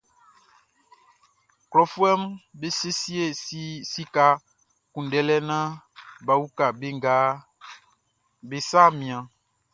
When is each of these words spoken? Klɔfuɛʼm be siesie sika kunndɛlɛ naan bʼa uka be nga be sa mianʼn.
Klɔfuɛʼm 1.71 2.21
be 2.59 2.67
siesie 2.77 3.25
sika 3.91 4.25
kunndɛlɛ 4.91 5.35
naan 5.49 5.71
bʼa 6.25 6.33
uka 6.45 6.65
be 6.79 6.87
nga 6.97 7.13
be 8.47 8.57
sa 8.69 8.81
mianʼn. 8.99 9.27